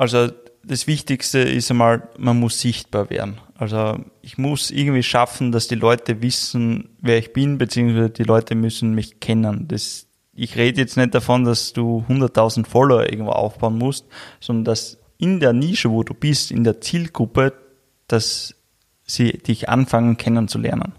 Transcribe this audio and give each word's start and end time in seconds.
Also 0.00 0.28
das 0.64 0.86
Wichtigste 0.86 1.40
ist 1.40 1.70
einmal, 1.70 2.08
man 2.16 2.40
muss 2.40 2.58
sichtbar 2.58 3.10
werden. 3.10 3.38
Also 3.58 3.98
ich 4.22 4.38
muss 4.38 4.70
irgendwie 4.70 5.02
schaffen, 5.02 5.52
dass 5.52 5.68
die 5.68 5.74
Leute 5.74 6.22
wissen, 6.22 6.96
wer 7.02 7.18
ich 7.18 7.34
bin, 7.34 7.58
beziehungsweise 7.58 8.08
die 8.08 8.22
Leute 8.22 8.54
müssen 8.54 8.94
mich 8.94 9.20
kennen. 9.20 9.68
Das, 9.68 10.06
ich 10.32 10.56
rede 10.56 10.80
jetzt 10.80 10.96
nicht 10.96 11.14
davon, 11.14 11.44
dass 11.44 11.74
du 11.74 12.02
100.000 12.08 12.64
Follower 12.64 13.02
irgendwo 13.02 13.32
aufbauen 13.32 13.76
musst, 13.76 14.06
sondern 14.40 14.64
dass 14.64 14.96
in 15.18 15.38
der 15.38 15.52
Nische, 15.52 15.90
wo 15.90 16.02
du 16.02 16.14
bist, 16.14 16.50
in 16.50 16.64
der 16.64 16.80
Zielgruppe, 16.80 17.52
dass 18.08 18.54
sie 19.04 19.32
dich 19.32 19.68
anfangen 19.68 20.16
kennenzulernen. 20.16 20.94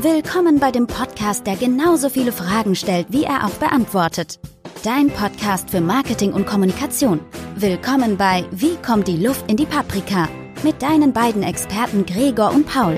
Willkommen 0.00 0.60
bei 0.60 0.70
dem 0.70 0.86
Podcast, 0.86 1.44
der 1.44 1.56
genauso 1.56 2.08
viele 2.08 2.30
Fragen 2.30 2.76
stellt, 2.76 3.08
wie 3.10 3.24
er 3.24 3.44
auch 3.44 3.54
beantwortet. 3.54 4.38
Dein 4.84 5.08
Podcast 5.08 5.70
für 5.70 5.80
Marketing 5.80 6.32
und 6.32 6.46
Kommunikation. 6.46 7.18
Willkommen 7.56 8.16
bei 8.16 8.44
Wie 8.52 8.76
kommt 8.76 9.08
die 9.08 9.16
Luft 9.16 9.50
in 9.50 9.56
die 9.56 9.66
Paprika? 9.66 10.28
Mit 10.62 10.82
deinen 10.82 11.12
beiden 11.12 11.42
Experten 11.42 12.06
Gregor 12.06 12.54
und 12.54 12.64
Paul. 12.64 12.96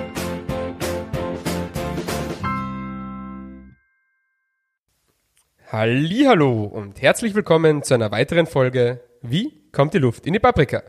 Hallo 5.72 6.64
und 6.64 7.00
herzlich 7.00 7.34
willkommen 7.34 7.82
zu 7.82 7.94
einer 7.94 8.10
weiteren 8.10 8.44
Folge 8.44 9.00
Wie 9.22 9.70
kommt 9.72 9.94
die 9.94 9.98
Luft 9.98 10.26
in 10.26 10.34
die 10.34 10.38
Paprika? 10.38 10.82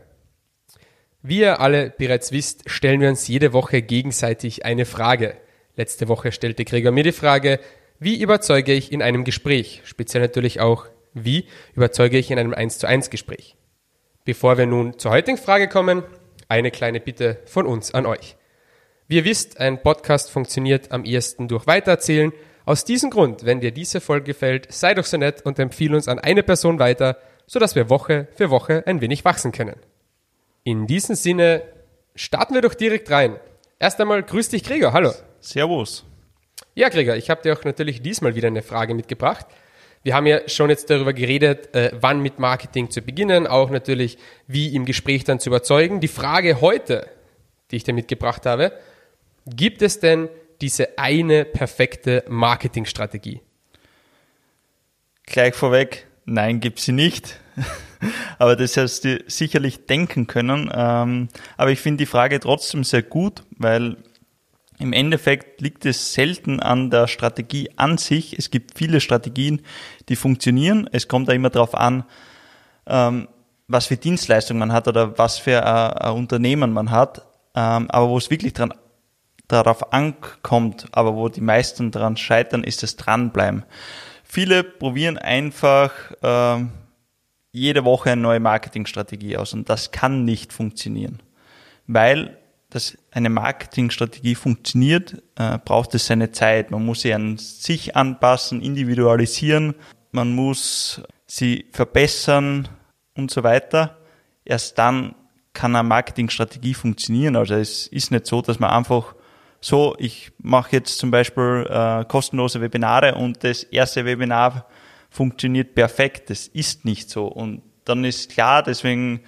Wie 1.22 1.38
ihr 1.38 1.58
alle 1.60 1.88
bereits 1.88 2.32
wisst, 2.32 2.68
stellen 2.68 3.00
wir 3.00 3.08
uns 3.08 3.28
jede 3.28 3.54
Woche 3.54 3.80
gegenseitig 3.80 4.66
eine 4.66 4.84
Frage. 4.84 5.38
Letzte 5.76 6.08
Woche 6.08 6.32
stellte 6.32 6.64
Gregor 6.64 6.92
mir 6.92 7.04
die 7.04 7.12
Frage, 7.12 7.58
wie 7.98 8.20
überzeuge 8.20 8.72
ich 8.72 8.92
in 8.92 9.00
einem 9.00 9.24
Gespräch? 9.24 9.80
Speziell 9.84 10.22
natürlich 10.22 10.60
auch, 10.60 10.86
wie 11.14 11.46
überzeuge 11.74 12.18
ich 12.18 12.30
in 12.30 12.38
einem 12.38 12.52
1 12.52 12.78
zu 12.78 12.86
1 12.86 13.10
Gespräch? 13.10 13.56
Bevor 14.24 14.58
wir 14.58 14.66
nun 14.66 14.98
zur 14.98 15.12
heutigen 15.12 15.38
Frage 15.38 15.68
kommen, 15.68 16.02
eine 16.48 16.70
kleine 16.70 17.00
Bitte 17.00 17.38
von 17.46 17.66
uns 17.66 17.94
an 17.94 18.06
euch. 18.06 18.36
Wie 19.08 19.16
ihr 19.16 19.24
wisst, 19.24 19.58
ein 19.60 19.82
Podcast 19.82 20.30
funktioniert 20.30 20.92
am 20.92 21.04
ehesten 21.04 21.48
durch 21.48 21.66
Weitererzählen. 21.66 22.32
Aus 22.64 22.84
diesem 22.84 23.10
Grund, 23.10 23.44
wenn 23.44 23.60
dir 23.60 23.72
diese 23.72 24.00
Folge 24.00 24.26
gefällt, 24.26 24.70
sei 24.72 24.94
doch 24.94 25.04
so 25.04 25.16
nett 25.16 25.42
und 25.44 25.58
empfehle 25.58 25.96
uns 25.96 26.08
an 26.08 26.18
eine 26.18 26.42
Person 26.42 26.78
weiter, 26.78 27.18
sodass 27.46 27.74
wir 27.74 27.88
Woche 27.88 28.28
für 28.34 28.50
Woche 28.50 28.84
ein 28.86 29.00
wenig 29.00 29.24
wachsen 29.24 29.52
können. 29.52 29.76
In 30.64 30.86
diesem 30.86 31.14
Sinne 31.14 31.62
starten 32.14 32.54
wir 32.54 32.60
doch 32.60 32.74
direkt 32.74 33.10
rein. 33.10 33.36
Erst 33.78 34.00
einmal 34.00 34.22
grüß 34.22 34.50
dich 34.50 34.62
Gregor, 34.62 34.92
hallo. 34.92 35.12
Servus. 35.42 36.04
Ja, 36.74 36.88
Gregor, 36.88 37.16
ich 37.16 37.28
habe 37.28 37.42
dir 37.42 37.52
auch 37.52 37.64
natürlich 37.64 38.00
diesmal 38.00 38.34
wieder 38.34 38.48
eine 38.48 38.62
Frage 38.62 38.94
mitgebracht. 38.94 39.46
Wir 40.04 40.14
haben 40.14 40.26
ja 40.26 40.48
schon 40.48 40.70
jetzt 40.70 40.88
darüber 40.88 41.12
geredet, 41.12 41.74
äh, 41.74 41.90
wann 42.00 42.20
mit 42.20 42.38
Marketing 42.38 42.90
zu 42.90 43.02
beginnen, 43.02 43.46
auch 43.46 43.70
natürlich, 43.70 44.18
wie 44.46 44.74
im 44.74 44.84
Gespräch 44.84 45.24
dann 45.24 45.38
zu 45.38 45.50
überzeugen. 45.50 46.00
Die 46.00 46.08
Frage 46.08 46.60
heute, 46.60 47.08
die 47.70 47.76
ich 47.76 47.84
dir 47.84 47.92
mitgebracht 47.92 48.46
habe, 48.46 48.72
gibt 49.46 49.82
es 49.82 50.00
denn 50.00 50.28
diese 50.60 50.98
eine 50.98 51.44
perfekte 51.44 52.24
Marketingstrategie? 52.28 53.40
Gleich 55.26 55.54
vorweg, 55.54 56.06
nein, 56.24 56.60
gibt 56.60 56.78
sie 56.80 56.92
nicht. 56.92 57.38
aber 58.38 58.56
das 58.56 58.76
hast 58.76 59.04
du 59.04 59.22
sicherlich 59.26 59.86
denken 59.86 60.26
können. 60.26 60.70
Ähm, 60.74 61.28
aber 61.56 61.70
ich 61.70 61.80
finde 61.80 61.98
die 61.98 62.06
Frage 62.06 62.40
trotzdem 62.40 62.84
sehr 62.84 63.02
gut, 63.02 63.42
weil 63.56 63.96
im 64.82 64.92
Endeffekt 64.92 65.60
liegt 65.60 65.86
es 65.86 66.12
selten 66.12 66.58
an 66.58 66.90
der 66.90 67.06
Strategie 67.06 67.70
an 67.76 67.98
sich. 67.98 68.36
Es 68.36 68.50
gibt 68.50 68.76
viele 68.76 69.00
Strategien, 69.00 69.62
die 70.08 70.16
funktionieren. 70.16 70.88
Es 70.90 71.06
kommt 71.06 71.28
da 71.28 71.32
immer 71.32 71.50
darauf 71.50 71.74
an, 71.76 72.04
ähm, 72.86 73.28
was 73.68 73.86
für 73.86 73.96
Dienstleistungen 73.96 74.58
man 74.58 74.72
hat 74.72 74.88
oder 74.88 75.16
was 75.16 75.38
für 75.38 75.64
ein 75.64 76.12
Unternehmen 76.14 76.72
man 76.72 76.90
hat. 76.90 77.24
Ähm, 77.54 77.90
aber 77.90 78.08
wo 78.08 78.18
es 78.18 78.28
wirklich 78.28 78.54
dran, 78.54 78.74
darauf 79.46 79.92
ankommt, 79.92 80.86
aber 80.90 81.14
wo 81.14 81.28
die 81.28 81.40
meisten 81.40 81.92
daran 81.92 82.16
scheitern, 82.16 82.64
ist 82.64 82.82
das 82.82 82.96
Dranbleiben. 82.96 83.64
Viele 84.24 84.64
probieren 84.64 85.16
einfach 85.16 85.92
ähm, 86.22 86.72
jede 87.52 87.84
Woche 87.84 88.10
eine 88.10 88.20
neue 88.20 88.40
Marketingstrategie 88.40 89.36
aus 89.36 89.52
und 89.52 89.68
das 89.68 89.92
kann 89.92 90.24
nicht 90.24 90.52
funktionieren, 90.52 91.20
weil 91.86 92.38
dass 92.74 92.96
eine 93.10 93.28
Marketingstrategie 93.28 94.34
funktioniert, 94.34 95.22
äh, 95.36 95.58
braucht 95.58 95.94
es 95.94 96.06
seine 96.06 96.32
Zeit. 96.32 96.70
Man 96.70 96.84
muss 96.84 97.02
sie 97.02 97.12
an 97.12 97.36
sich 97.36 97.96
anpassen, 97.96 98.62
individualisieren, 98.62 99.74
man 100.10 100.34
muss 100.34 101.02
sie 101.26 101.66
verbessern 101.70 102.68
und 103.14 103.30
so 103.30 103.42
weiter. 103.42 103.98
Erst 104.44 104.78
dann 104.78 105.14
kann 105.52 105.76
eine 105.76 105.86
Marketingstrategie 105.86 106.74
funktionieren. 106.74 107.36
Also 107.36 107.54
es 107.54 107.86
ist 107.88 108.10
nicht 108.10 108.26
so, 108.26 108.40
dass 108.40 108.58
man 108.58 108.70
einfach 108.70 109.14
so, 109.60 109.94
ich 109.98 110.32
mache 110.38 110.72
jetzt 110.72 110.98
zum 110.98 111.10
Beispiel 111.10 111.66
äh, 111.68 112.04
kostenlose 112.06 112.60
Webinare 112.60 113.14
und 113.14 113.44
das 113.44 113.62
erste 113.64 114.04
Webinar 114.04 114.66
funktioniert 115.10 115.74
perfekt. 115.74 116.30
Das 116.30 116.48
ist 116.48 116.84
nicht 116.84 117.10
so. 117.10 117.26
Und 117.26 117.62
dann 117.84 118.04
ist 118.04 118.30
klar, 118.30 118.62
deswegen 118.62 119.20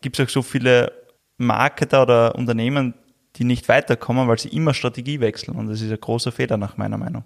gibt 0.00 0.18
es 0.18 0.26
auch 0.26 0.30
so 0.30 0.42
viele 0.42 0.97
Marketer 1.38 2.02
oder 2.02 2.34
Unternehmen, 2.34 2.94
die 3.36 3.44
nicht 3.44 3.68
weiterkommen, 3.68 4.28
weil 4.28 4.38
sie 4.38 4.48
immer 4.48 4.74
Strategie 4.74 5.20
wechseln. 5.20 5.56
Und 5.56 5.68
das 5.68 5.80
ist 5.80 5.90
ein 5.90 6.00
großer 6.00 6.32
Fehler 6.32 6.56
nach 6.56 6.76
meiner 6.76 6.98
Meinung. 6.98 7.24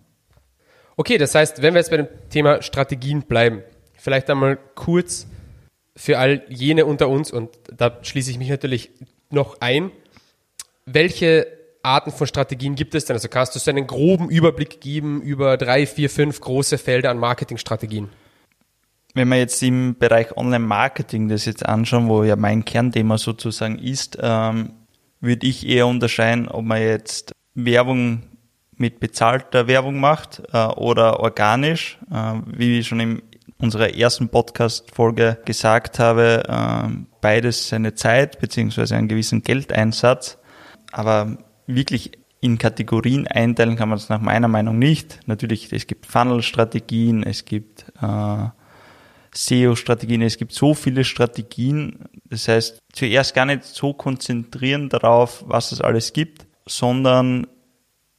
Okay, 0.97 1.19
das 1.19 1.35
heißt, 1.35 1.63
wenn 1.63 1.75
wir 1.75 1.81
jetzt 1.81 1.91
bei 1.91 1.97
dem 1.97 2.09
Thema 2.31 2.63
Strategien 2.63 3.23
bleiben, 3.23 3.63
vielleicht 3.97 4.29
einmal 4.29 4.59
kurz 4.75 5.27
für 5.97 6.19
all 6.19 6.43
jene 6.49 6.87
unter 6.87 7.09
uns, 7.09 7.33
und 7.33 7.51
da 7.75 7.99
schließe 8.03 8.31
ich 8.31 8.39
mich 8.39 8.51
natürlich 8.51 8.91
noch 9.31 9.61
ein, 9.61 9.91
welche 10.85 11.47
Arten 11.83 12.13
von 12.13 12.27
Strategien 12.27 12.75
gibt 12.75 12.95
es 12.95 13.07
denn? 13.07 13.17
Also 13.17 13.29
kannst 13.29 13.55
du 13.55 13.59
so 13.59 13.71
einen 13.71 13.87
groben 13.87 14.29
Überblick 14.29 14.81
geben 14.81 15.21
über 15.23 15.57
drei, 15.57 15.87
vier, 15.87 16.11
fünf 16.11 16.41
große 16.41 16.79
Felder 16.79 17.11
an 17.11 17.19
Marketingstrategien? 17.19 18.09
Wenn 19.15 19.29
wir 19.29 19.39
jetzt 19.39 19.63
im 19.63 19.97
Bereich 19.99 20.37
Online-Marketing 20.37 21.29
das 21.29 21.45
jetzt 21.45 21.67
anschauen, 21.67 22.09
wo 22.09 22.25
ja 22.25 22.37
mein 22.37 22.65
Kernthema 22.65 23.19
sozusagen 23.19 23.79
ist, 23.79 24.19
ähm, 24.21 24.73
würde 25.21 25.47
ich 25.47 25.67
eher 25.69 25.87
unterscheiden, 25.87 26.49
ob 26.49 26.65
man 26.65 26.81
jetzt 26.81 27.33
Werbung 27.55 28.23
mit 28.77 29.01
bezahlter 29.01 29.67
Werbung 29.67 30.01
macht 30.01 30.43
äh, 30.53 30.67
oder 30.67 31.21
organisch. 31.21 31.99
Äh, 32.11 32.35
wie 32.47 32.79
ich 32.79 32.89
schon 32.89 33.01
in 33.01 33.23
unserer 33.59 33.95
ersten 33.95 34.29
Podcast-Folge 34.29 35.39
gesagt 35.45 35.99
habe, 35.99 36.43
äh, 36.49 36.89
beides 37.21 37.69
seine 37.69 37.95
Zeit 37.95 38.41
beziehungsweise 38.41 38.97
einen 38.97 39.09
gewissen 39.09 39.43
Geldeinsatz. 39.43 40.39
Aber 40.91 41.39
wirklich 41.67 42.13
in 42.41 42.59
Kategorien 42.59 43.29
einteilen 43.29 43.77
kann 43.77 43.89
man 43.89 43.99
es 43.99 44.09
nach 44.09 44.21
meiner 44.21 44.49
Meinung 44.49 44.79
nicht. 44.79 45.21
Natürlich, 45.27 45.73
es 45.73 45.87
gibt 45.87 46.07
Funnel-Strategien, 46.07 47.23
es 47.23 47.45
gibt 47.45 47.87
äh, 48.03 48.47
SEO-Strategien. 49.35 50.23
Es 50.23 50.37
gibt 50.37 50.53
so 50.53 50.75
viele 50.75 51.05
Strategien. 51.05 51.99
Das 52.25 52.49
heißt, 52.49 52.79
zuerst 52.93 53.35
gar 53.35 53.47
nicht 53.47 53.65
so 53.65 53.93
konzentrieren 53.93 54.89
darauf, 54.89 55.45
was 55.47 55.73
es 55.73 55.81
alles 55.81 56.13
gibt, 56.13 56.47
sondern 56.67 57.47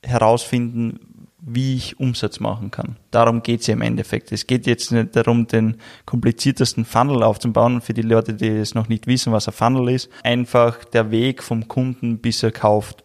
herausfinden, 0.01 1.13
wie 1.45 1.75
ich 1.75 1.99
Umsatz 1.99 2.39
machen 2.39 2.71
kann. 2.71 2.97
Darum 3.11 3.43
geht 3.43 3.61
es 3.61 3.67
ja 3.67 3.73
im 3.73 3.81
Endeffekt. 3.81 4.31
Es 4.31 4.47
geht 4.47 4.65
jetzt 4.65 4.91
nicht 4.91 5.15
darum, 5.15 5.47
den 5.47 5.77
kompliziertesten 6.05 6.85
Funnel 6.85 7.21
aufzubauen. 7.21 7.81
Für 7.81 7.93
die 7.93 8.01
Leute, 8.01 8.33
die 8.33 8.47
es 8.47 8.75
noch 8.75 8.87
nicht 8.87 9.07
wissen, 9.07 9.33
was 9.33 9.47
ein 9.47 9.53
Funnel 9.53 9.89
ist, 9.89 10.09
einfach 10.23 10.85
der 10.85 11.11
Weg 11.11 11.43
vom 11.43 11.67
Kunden, 11.67 12.19
bis 12.19 12.43
er 12.43 12.51
kauft 12.51 13.03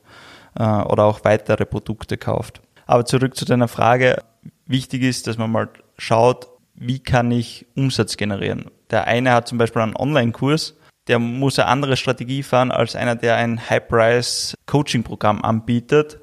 äh, 0.55 0.63
oder 0.63 1.05
auch 1.05 1.25
weitere 1.25 1.67
Produkte 1.67 2.17
kauft. 2.17 2.61
Aber 2.87 3.05
zurück 3.05 3.37
zu 3.37 3.45
deiner 3.45 3.69
Frage. 3.69 4.23
Wichtig 4.67 5.03
ist, 5.03 5.27
dass 5.27 5.37
man 5.37 5.50
mal 5.50 5.69
schaut, 5.97 6.49
wie 6.79 7.01
kann 7.01 7.31
ich 7.31 7.67
Umsatz 7.75 8.17
generieren. 8.17 8.71
Der 8.91 9.07
eine 9.07 9.33
hat 9.33 9.49
zum 9.49 9.59
Beispiel 9.59 9.83
einen 9.83 9.97
Online-Kurs, 9.97 10.75
der 11.09 11.19
muss 11.19 11.59
eine 11.59 11.69
andere 11.69 11.97
Strategie 11.97 12.43
fahren 12.43 12.71
als 12.71 12.95
einer, 12.95 13.17
der 13.17 13.37
ein 13.37 13.69
High-Price-Coaching-Programm 13.69 15.43
anbietet. 15.43 16.21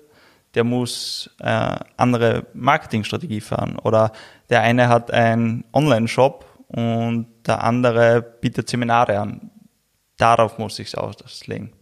Der 0.54 0.64
muss 0.64 1.30
äh, 1.40 1.76
andere 1.98 2.46
Marketingstrategie 2.54 3.42
fahren. 3.42 3.78
Oder 3.80 4.12
der 4.50 4.62
eine 4.62 4.88
hat 4.88 5.12
einen 5.12 5.66
Online-Shop 5.74 6.46
und 6.68 7.28
der 7.46 7.64
andere 7.64 8.22
bietet 8.22 8.70
Seminare 8.70 9.20
an. 9.20 9.50
Darauf 10.18 10.60
muss 10.60 10.80
ich 10.80 10.90
es 10.90 10.96
auslegen. 10.96 11.74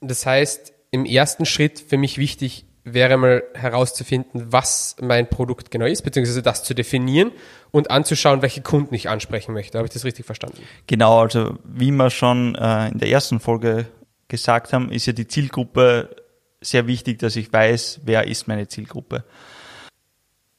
Das 0.00 0.26
heißt, 0.26 0.72
im 0.90 1.06
ersten 1.06 1.46
Schritt 1.46 1.80
für 1.80 1.96
mich 1.96 2.18
wichtig, 2.18 2.66
wäre 2.94 3.16
mal 3.16 3.42
herauszufinden, 3.54 4.52
was 4.52 4.96
mein 5.00 5.28
Produkt 5.28 5.70
genau 5.70 5.86
ist, 5.86 6.02
beziehungsweise 6.02 6.42
das 6.42 6.64
zu 6.64 6.74
definieren 6.74 7.32
und 7.70 7.90
anzuschauen, 7.90 8.42
welche 8.42 8.62
Kunden 8.62 8.94
ich 8.94 9.08
ansprechen 9.08 9.52
möchte. 9.52 9.78
Habe 9.78 9.86
ich 9.86 9.92
das 9.92 10.04
richtig 10.04 10.26
verstanden? 10.26 10.62
Genau, 10.86 11.20
also 11.20 11.58
wie 11.64 11.90
wir 11.90 12.10
schon 12.10 12.54
äh, 12.54 12.88
in 12.88 12.98
der 12.98 13.08
ersten 13.08 13.40
Folge 13.40 13.86
gesagt 14.28 14.72
haben, 14.72 14.90
ist 14.90 15.06
ja 15.06 15.12
die 15.12 15.26
Zielgruppe 15.26 16.16
sehr 16.60 16.86
wichtig, 16.86 17.18
dass 17.18 17.36
ich 17.36 17.52
weiß, 17.52 18.00
wer 18.04 18.26
ist 18.26 18.48
meine 18.48 18.68
Zielgruppe. 18.68 19.24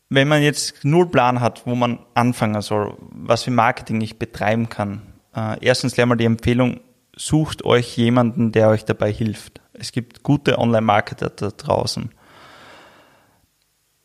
wenn 0.09 0.27
man 0.27 0.41
jetzt 0.41 0.83
null 0.83 1.07
Plan 1.09 1.39
hat, 1.39 1.65
wo 1.65 1.75
man 1.75 1.99
anfangen 2.15 2.61
soll, 2.61 2.95
was 3.11 3.43
für 3.43 3.51
Marketing 3.51 4.01
ich 4.01 4.17
betreiben 4.17 4.69
kann, 4.69 5.01
äh, 5.35 5.57
erstens 5.61 5.97
lernen 5.97 6.13
wir 6.13 6.15
die 6.15 6.25
Empfehlung, 6.25 6.81
sucht 7.15 7.63
euch 7.63 7.95
jemanden, 7.97 8.51
der 8.51 8.69
euch 8.69 8.85
dabei 8.85 9.11
hilft. 9.11 9.61
Es 9.73 9.91
gibt 9.91 10.23
gute 10.23 10.57
Online-Marketer 10.57 11.29
da 11.29 11.49
draußen. 11.49 12.09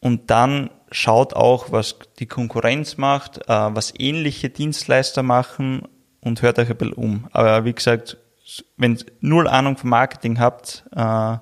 Und 0.04 0.30
dann 0.30 0.68
schaut 0.90 1.32
auch, 1.32 1.72
was 1.72 1.96
die 2.18 2.26
Konkurrenz 2.26 2.98
macht, 2.98 3.38
äh, 3.48 3.48
was 3.48 3.94
ähnliche 3.98 4.50
Dienstleister 4.50 5.22
machen 5.22 5.88
und 6.20 6.42
hört 6.42 6.58
euch 6.58 6.68
ein 6.68 6.76
bisschen 6.76 6.92
um. 6.92 7.28
Aber 7.32 7.64
wie 7.64 7.72
gesagt, 7.72 8.18
wenn 8.76 8.96
ihr 8.96 9.06
null 9.20 9.48
Ahnung 9.48 9.78
vom 9.78 9.88
Marketing 9.88 10.38
habt, 10.38 10.84
äh, 10.94 11.38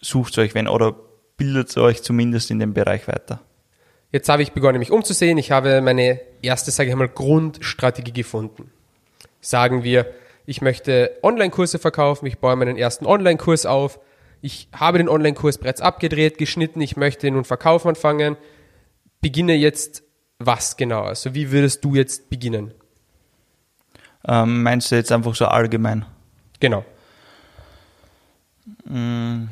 sucht 0.00 0.38
euch 0.38 0.56
wenn 0.56 0.66
oder 0.66 0.92
bildet 1.36 1.76
euch 1.76 2.02
zumindest 2.02 2.50
in 2.50 2.58
dem 2.58 2.74
Bereich 2.74 3.06
weiter. 3.06 3.38
Jetzt 4.10 4.28
habe 4.28 4.42
ich 4.42 4.50
begonnen, 4.50 4.80
mich 4.80 4.90
umzusehen. 4.90 5.38
Ich 5.38 5.52
habe 5.52 5.80
meine 5.82 6.20
erste, 6.42 6.72
sage 6.72 6.90
ich 6.90 6.96
mal, 6.96 7.08
Grundstrategie 7.08 8.12
gefunden. 8.12 8.72
Sagen 9.40 9.84
wir, 9.84 10.12
ich 10.46 10.62
möchte 10.62 11.16
Online-Kurse 11.22 11.78
verkaufen, 11.78 12.26
ich 12.26 12.40
baue 12.40 12.56
meinen 12.56 12.76
ersten 12.76 13.06
Online-Kurs 13.06 13.66
auf, 13.66 14.00
ich 14.42 14.68
habe 14.74 14.98
den 14.98 15.08
Online-Kurs 15.08 15.58
bereits 15.58 15.80
abgedreht, 15.80 16.36
geschnitten, 16.36 16.80
ich 16.80 16.96
möchte 16.96 17.30
nun 17.30 17.44
Verkauf 17.44 17.86
anfangen. 17.86 18.36
Beginne 19.20 19.54
jetzt 19.54 20.02
was 20.38 20.76
genau? 20.76 21.04
Also 21.04 21.34
wie 21.34 21.52
würdest 21.52 21.84
du 21.84 21.94
jetzt 21.94 22.28
beginnen? 22.28 22.74
Ähm, 24.26 24.62
meinst 24.64 24.90
du 24.90 24.96
jetzt 24.96 25.12
einfach 25.12 25.34
so 25.36 25.46
allgemein? 25.46 26.04
Genau. 26.58 26.84
Mm, 28.84 29.44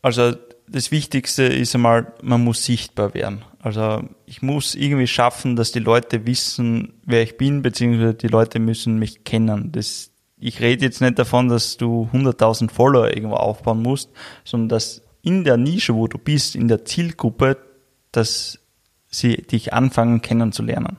also 0.00 0.34
das 0.66 0.90
Wichtigste 0.90 1.44
ist 1.44 1.74
einmal, 1.74 2.12
man 2.22 2.42
muss 2.42 2.64
sichtbar 2.64 3.12
werden. 3.12 3.44
Also 3.60 4.02
ich 4.24 4.40
muss 4.40 4.74
irgendwie 4.74 5.06
schaffen, 5.06 5.56
dass 5.56 5.72
die 5.72 5.80
Leute 5.80 6.26
wissen, 6.26 6.94
wer 7.04 7.22
ich 7.22 7.36
bin, 7.36 7.62
beziehungsweise 7.62 8.14
die 8.14 8.28
Leute 8.28 8.58
müssen 8.58 8.98
mich 8.98 9.24
kennen. 9.24 9.72
Das, 9.72 10.10
ich 10.38 10.60
rede 10.60 10.84
jetzt 10.84 11.00
nicht 11.00 11.18
davon, 11.18 11.48
dass 11.48 11.76
du 11.76 12.08
100.000 12.12 12.70
Follower 12.70 13.08
irgendwo 13.08 13.36
aufbauen 13.36 13.82
musst, 13.82 14.10
sondern 14.44 14.68
dass 14.68 15.02
in 15.22 15.44
der 15.44 15.56
Nische, 15.56 15.94
wo 15.94 16.06
du 16.06 16.18
bist, 16.18 16.54
in 16.54 16.68
der 16.68 16.84
Zielgruppe, 16.84 17.56
dass 18.12 18.60
sie 19.08 19.36
dich 19.36 19.72
anfangen 19.72 20.22
kennenzulernen. 20.22 20.98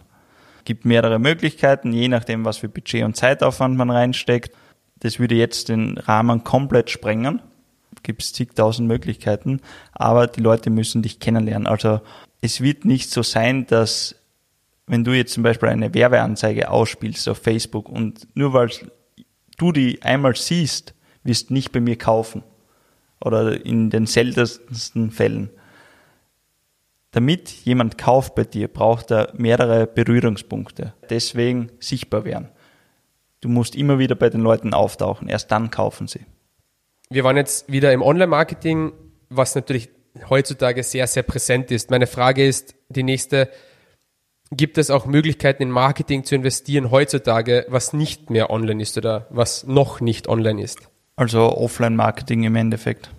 Es 0.60 0.66
gibt 0.66 0.86
mehrere 0.86 1.20
Möglichkeiten, 1.20 1.94
je 1.94 2.08
nachdem, 2.08 2.44
was 2.46 2.58
für 2.58 2.70
Budget 2.70 3.04
und 3.04 3.16
Zeitaufwand 3.16 3.78
man 3.78 3.90
reinsteckt. 3.90 4.56
Das 5.00 5.20
würde 5.20 5.36
jetzt 5.36 5.70
den 5.70 5.98
Rahmen 5.98 6.44
komplett 6.44 6.90
sprengen 6.90 7.42
gibt 8.04 8.24
es 8.24 8.34
zigtausend 8.34 8.88
Möglichkeiten, 8.88 9.62
aber 9.92 10.28
die 10.28 10.42
Leute 10.42 10.70
müssen 10.70 11.02
dich 11.02 11.20
kennenlernen. 11.20 11.68
Also 11.68 12.02
es 12.42 12.62
wird 12.62 12.86
nicht 12.86 13.10
so 13.12 13.24
sein, 13.24 13.68
dass 13.68 14.16
wenn 14.88 15.04
du 15.04 15.12
jetzt 15.12 15.34
zum 15.34 15.44
Beispiel 15.44 15.70
eine 15.70 15.94
Werbeanzeige 15.94 16.70
ausspielst 16.70 17.28
auf 17.28 17.40
Facebook 17.40 17.90
und 17.90 18.28
nur 18.36 18.54
weil 18.54 18.70
du 19.58 19.72
die 19.72 20.02
einmal 20.02 20.36
siehst, 20.36 20.94
wirst 21.24 21.52
nicht 21.52 21.72
bei 21.72 21.80
mir 21.80 21.98
kaufen. 21.98 22.44
Oder 23.20 23.66
in 23.66 23.90
den 23.90 24.06
seltensten 24.06 25.12
Fällen. 25.12 25.50
Damit 27.12 27.50
jemand 27.50 27.98
kauft 27.98 28.36
bei 28.36 28.44
dir, 28.44 28.68
braucht 28.68 29.12
er 29.12 29.34
mehrere 29.36 29.88
Berührungspunkte. 29.88 30.94
Deswegen 31.10 31.72
sichtbar 31.80 32.26
werden. 32.26 32.50
Du 33.42 33.50
musst 33.50 33.76
immer 33.76 33.98
wieder 33.98 34.16
bei 34.16 34.30
den 34.30 34.42
Leuten 34.42 34.74
auftauchen. 34.74 35.28
Erst 35.28 35.52
dann 35.52 35.72
kaufen 35.72 36.08
sie 36.08 36.26
wir 37.10 37.24
waren 37.24 37.38
jetzt 37.38 37.72
wieder 37.72 37.94
im 37.94 38.02
Online-Marketing, 38.02 38.92
was 39.30 39.56
natürlich 39.56 39.90
heutzutage 40.30 40.84
sehr, 40.84 41.08
sehr 41.08 41.24
präsent 41.24 41.72
ist. 41.72 41.90
Meine 41.90 42.08
Frage 42.08 42.46
ist 42.46 42.76
die 42.90 43.04
nächste, 43.04 43.50
gibt 44.52 44.78
es 44.78 44.90
auch 44.90 45.06
Möglichkeiten 45.06 45.64
in 45.64 45.72
Marketing 45.72 46.24
zu 46.24 46.36
investieren 46.36 46.92
heutzutage, 46.92 47.66
was 47.70 47.94
nicht 47.94 48.30
mehr 48.30 48.50
online 48.50 48.82
ist 48.82 48.98
oder 48.98 49.28
was 49.30 49.66
noch 49.66 50.00
nicht 50.00 50.28
online 50.28 50.62
ist? 50.62 50.90
Also 51.16 51.56
Offline-Marketing 51.58 52.44
im 52.44 52.56
Endeffekt. 52.56 53.10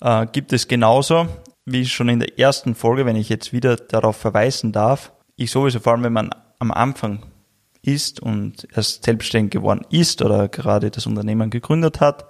Äh, 0.00 0.26
gibt 0.32 0.52
es 0.52 0.68
genauso, 0.68 1.26
wie 1.64 1.86
schon 1.86 2.08
in 2.08 2.20
der 2.20 2.38
ersten 2.38 2.74
Folge, 2.74 3.06
wenn 3.06 3.16
ich 3.16 3.28
jetzt 3.28 3.52
wieder 3.52 3.76
darauf 3.76 4.16
verweisen 4.16 4.72
darf. 4.72 5.12
Ich 5.36 5.50
sowieso, 5.50 5.80
vor 5.80 5.92
allem 5.92 6.04
wenn 6.04 6.12
man 6.12 6.30
am 6.58 6.70
Anfang 6.70 7.24
ist 7.82 8.20
und 8.20 8.66
erst 8.74 9.04
selbstständig 9.04 9.52
geworden 9.52 9.84
ist 9.90 10.22
oder 10.22 10.48
gerade 10.48 10.90
das 10.90 11.06
Unternehmen 11.06 11.50
gegründet 11.50 12.00
hat, 12.00 12.26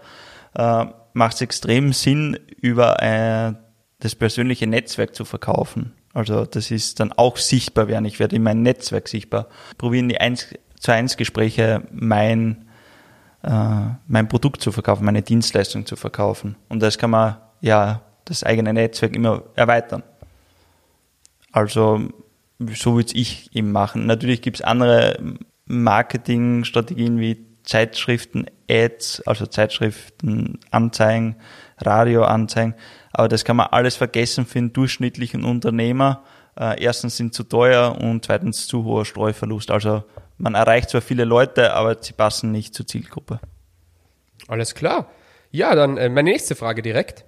äh, 0.54 0.86
macht 1.12 1.34
es 1.34 1.40
extrem 1.40 1.92
Sinn, 1.92 2.38
über 2.60 3.02
äh, 3.02 3.54
das 4.00 4.14
persönliche 4.14 4.66
Netzwerk 4.66 5.14
zu 5.14 5.24
verkaufen. 5.24 5.92
Also 6.16 6.46
das 6.46 6.70
ist 6.70 6.98
dann 6.98 7.12
auch 7.12 7.36
sichtbar 7.36 7.88
werden. 7.88 8.06
Ich 8.06 8.18
werde 8.18 8.36
in 8.36 8.42
meinem 8.42 8.62
Netzwerk 8.62 9.06
sichtbar. 9.06 9.48
Probieren 9.76 10.08
die 10.08 10.18
1 10.18 10.54
zu 10.80 10.90
1 10.90 11.18
Gespräche 11.18 11.82
mein, 11.92 12.64
äh, 13.42 13.50
mein 14.06 14.26
Produkt 14.26 14.62
zu 14.62 14.72
verkaufen, 14.72 15.04
meine 15.04 15.20
Dienstleistung 15.20 15.84
zu 15.84 15.94
verkaufen. 15.94 16.56
Und 16.70 16.80
das 16.80 16.96
kann 16.96 17.10
man 17.10 17.36
ja 17.60 18.00
das 18.24 18.44
eigene 18.44 18.72
Netzwerk 18.72 19.14
immer 19.14 19.42
erweitern. 19.56 20.02
Also 21.52 22.08
so 22.72 22.96
würde 22.96 23.12
ich 23.14 23.54
eben 23.54 23.70
machen. 23.70 24.06
Natürlich 24.06 24.40
gibt 24.40 24.60
es 24.60 24.62
andere 24.62 25.18
Marketingstrategien 25.66 27.20
wie 27.20 27.44
Zeitschriften, 27.62 28.46
Ads, 28.70 29.20
also 29.26 29.44
Zeitschriften, 29.44 30.60
Anzeigen, 30.70 31.36
Radioanzeigen. 31.76 32.74
Aber 33.18 33.28
das 33.28 33.46
kann 33.46 33.56
man 33.56 33.68
alles 33.68 33.96
vergessen 33.96 34.44
für 34.44 34.58
einen 34.58 34.74
durchschnittlichen 34.74 35.42
Unternehmer. 35.42 36.22
Äh, 36.54 36.82
erstens 36.84 37.16
sind 37.16 37.32
zu 37.32 37.44
teuer 37.44 37.96
und 37.98 38.26
zweitens 38.26 38.66
zu 38.66 38.84
hoher 38.84 39.06
Streuverlust. 39.06 39.70
Also 39.70 40.04
man 40.36 40.54
erreicht 40.54 40.90
zwar 40.90 41.00
viele 41.00 41.24
Leute, 41.24 41.72
aber 41.72 41.96
sie 41.98 42.12
passen 42.12 42.52
nicht 42.52 42.74
zur 42.74 42.86
Zielgruppe. 42.86 43.40
Alles 44.48 44.74
klar. 44.74 45.10
Ja, 45.50 45.74
dann 45.74 45.96
äh, 45.96 46.10
meine 46.10 46.28
nächste 46.28 46.54
Frage 46.56 46.82
direkt. 46.82 47.24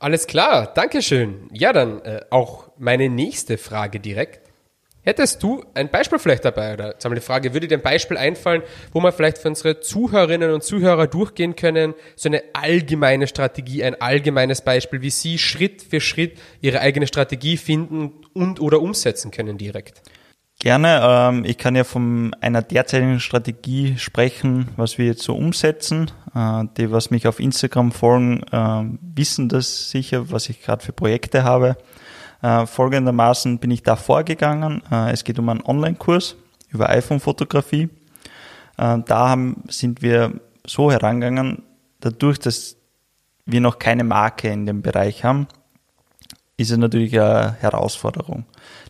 Alles 0.00 0.26
klar, 0.26 0.74
Dankeschön. 0.74 1.48
Ja, 1.52 1.72
dann 1.72 2.00
äh, 2.00 2.22
auch 2.30 2.72
meine 2.76 3.08
nächste 3.08 3.56
Frage 3.56 4.00
direkt. 4.00 4.47
Hättest 5.08 5.42
du 5.42 5.64
ein 5.72 5.88
Beispiel 5.88 6.18
vielleicht 6.18 6.44
dabei? 6.44 6.74
Oder 6.74 6.88
jetzt 6.88 7.06
einmal 7.06 7.18
die 7.18 7.24
Frage, 7.24 7.54
würde 7.54 7.66
dir 7.66 7.78
ein 7.78 7.82
Beispiel 7.82 8.18
einfallen, 8.18 8.60
wo 8.92 9.00
wir 9.00 9.10
vielleicht 9.10 9.38
für 9.38 9.48
unsere 9.48 9.80
Zuhörerinnen 9.80 10.50
und 10.50 10.62
Zuhörer 10.62 11.06
durchgehen 11.06 11.56
können, 11.56 11.94
so 12.14 12.28
eine 12.28 12.42
allgemeine 12.52 13.26
Strategie, 13.26 13.82
ein 13.82 13.98
allgemeines 14.02 14.60
Beispiel, 14.60 15.00
wie 15.00 15.08
sie 15.08 15.38
Schritt 15.38 15.80
für 15.80 16.02
Schritt 16.02 16.36
ihre 16.60 16.80
eigene 16.80 17.06
Strategie 17.06 17.56
finden 17.56 18.12
und 18.34 18.60
oder 18.60 18.82
umsetzen 18.82 19.30
können 19.30 19.56
direkt? 19.56 20.02
Gerne. 20.58 21.00
Ähm, 21.02 21.44
ich 21.46 21.56
kann 21.56 21.74
ja 21.74 21.84
von 21.84 22.34
einer 22.42 22.60
derzeitigen 22.60 23.18
Strategie 23.18 23.96
sprechen, 23.96 24.68
was 24.76 24.98
wir 24.98 25.06
jetzt 25.06 25.22
so 25.22 25.34
umsetzen. 25.34 26.10
Äh, 26.34 26.64
die, 26.76 26.90
was 26.90 27.10
mich 27.10 27.26
auf 27.26 27.40
Instagram 27.40 27.92
folgen, 27.92 28.42
äh, 28.52 28.84
wissen 29.00 29.48
das 29.48 29.88
sicher, 29.88 30.30
was 30.30 30.50
ich 30.50 30.60
gerade 30.60 30.84
für 30.84 30.92
Projekte 30.92 31.44
habe. 31.44 31.78
Äh, 32.42 32.66
folgendermaßen 32.66 33.58
bin 33.58 33.70
ich 33.70 33.82
da 33.82 33.96
vorgegangen. 33.96 34.82
Äh, 34.90 35.12
es 35.12 35.24
geht 35.24 35.38
um 35.38 35.48
einen 35.48 35.62
Online-Kurs 35.64 36.36
über 36.70 36.88
iPhone-Fotografie. 36.88 37.88
Äh, 38.76 38.98
da 39.04 39.28
haben, 39.28 39.64
sind 39.68 40.02
wir 40.02 40.40
so 40.66 40.92
herangegangen, 40.92 41.62
dadurch, 42.00 42.38
dass 42.38 42.76
wir 43.46 43.60
noch 43.60 43.78
keine 43.78 44.04
Marke 44.04 44.48
in 44.48 44.66
dem 44.66 44.82
Bereich 44.82 45.24
haben, 45.24 45.48
ist 46.56 46.70
es 46.70 46.76
natürlich 46.76 47.18
eine 47.18 47.56
Herausforderung. 47.60 48.44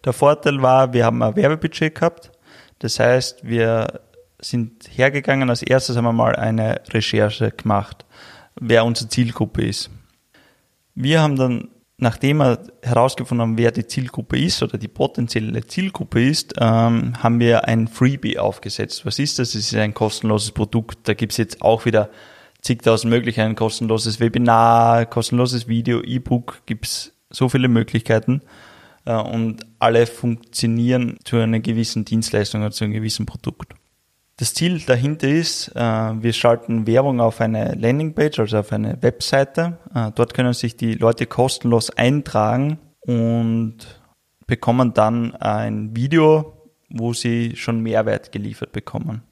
Der 0.04 0.12
Vorteil 0.12 0.60
war, 0.62 0.92
wir 0.92 1.04
haben 1.04 1.22
ein 1.22 1.36
Werbebudget 1.36 1.94
gehabt. 1.94 2.32
Das 2.80 2.98
heißt, 2.98 3.44
wir 3.44 4.00
sind 4.40 4.88
hergegangen, 4.90 5.50
als 5.50 5.62
erstes 5.62 5.96
haben 5.96 6.04
wir 6.04 6.12
mal 6.12 6.36
eine 6.36 6.80
Recherche 6.90 7.50
gemacht, 7.50 8.04
wer 8.56 8.84
unsere 8.84 9.08
Zielgruppe 9.08 9.66
ist. 9.66 9.90
Wir 10.94 11.20
haben 11.20 11.36
dann 11.36 11.68
nachdem 11.98 12.38
wir 12.38 12.62
herausgefunden 12.82 13.42
haben, 13.42 13.58
wer 13.58 13.72
die 13.72 13.86
Zielgruppe 13.86 14.38
ist 14.38 14.62
oder 14.62 14.78
die 14.78 14.88
potenzielle 14.88 15.66
Zielgruppe 15.66 16.24
ist, 16.24 16.54
ähm, 16.58 17.20
haben 17.22 17.40
wir 17.40 17.66
ein 17.66 17.88
Freebie 17.88 18.38
aufgesetzt. 18.38 19.04
Was 19.04 19.18
ist 19.18 19.38
das? 19.38 19.54
Es 19.54 19.72
ist 19.72 19.74
ein 19.74 19.94
kostenloses 19.94 20.52
Produkt. 20.52 21.08
Da 21.08 21.14
gibt's 21.14 21.36
jetzt 21.36 21.60
auch 21.60 21.84
wieder 21.84 22.08
zigtausend 22.62 23.10
Möglichkeiten. 23.10 23.56
Kostenloses 23.56 24.20
Webinar, 24.20 25.06
kostenloses 25.06 25.66
Video, 25.66 26.00
E-Book, 26.00 26.62
gibt's 26.66 27.12
so 27.30 27.48
viele 27.48 27.68
Möglichkeiten. 27.68 28.42
Äh, 29.04 29.16
und 29.16 29.66
alle 29.80 30.06
funktionieren 30.06 31.18
zu 31.24 31.36
einer 31.38 31.58
gewissen 31.58 32.04
Dienstleistung 32.04 32.60
oder 32.60 32.70
zu 32.70 32.84
einem 32.84 32.92
gewissen 32.92 33.26
Produkt. 33.26 33.74
Das 34.38 34.54
Ziel 34.54 34.78
dahinter 34.78 35.28
ist, 35.28 35.72
äh, 35.74 35.80
wir 35.80 36.32
schalten 36.32 36.86
Werbung 36.86 37.20
auf 37.20 37.40
eine 37.40 37.74
Landingpage, 37.74 38.38
also 38.38 38.58
auf 38.58 38.72
eine 38.72 38.96
Webseite. 39.02 39.78
Äh, 39.92 40.12
dort 40.14 40.32
können 40.32 40.52
sich 40.52 40.76
die 40.76 40.94
Leute 40.94 41.26
kostenlos 41.26 41.90
eintragen 41.90 42.78
und 43.00 43.78
bekommen 44.46 44.94
dann 44.94 45.34
ein 45.34 45.96
Video, 45.96 46.54
wo 46.88 47.12
sie 47.12 47.56
schon 47.56 47.80
Mehrwert 47.80 48.30
geliefert 48.30 48.70
bekommen. 48.72 49.22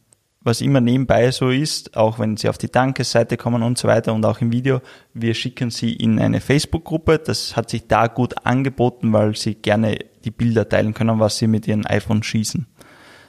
was 0.40 0.60
immer 0.60 0.80
nebenbei 0.80 1.32
so 1.32 1.50
ist, 1.50 1.96
auch 1.96 2.20
wenn 2.20 2.36
Sie 2.36 2.48
auf 2.48 2.56
die 2.56 2.70
Dankesseite 2.70 3.36
kommen 3.36 3.64
und 3.64 3.78
so 3.78 3.88
weiter 3.88 4.14
und 4.14 4.24
auch 4.24 4.40
im 4.40 4.52
Video, 4.52 4.80
wir 5.12 5.34
schicken 5.34 5.70
Sie 5.70 5.92
in 5.92 6.20
eine 6.20 6.40
Facebook-Gruppe. 6.40 7.18
Das 7.18 7.56
hat 7.56 7.68
sich 7.68 7.88
da 7.88 8.06
gut 8.06 8.46
angeboten, 8.46 9.12
weil 9.12 9.34
Sie 9.34 9.56
gerne 9.56 9.98
die 10.24 10.30
Bilder 10.30 10.68
teilen 10.68 10.94
können, 10.94 11.18
was 11.18 11.38
Sie 11.38 11.48
mit 11.48 11.66
Ihrem 11.66 11.82
iPhone 11.84 12.22
schießen. 12.22 12.68